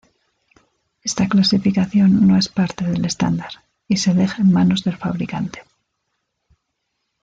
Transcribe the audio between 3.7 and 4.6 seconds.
y se deja en